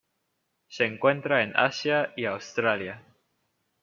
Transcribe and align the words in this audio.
Se 0.67 0.83
encuentra 0.85 1.43
en 1.43 1.55
Asia 1.55 2.11
y 2.17 2.25
Australia. 2.25 3.03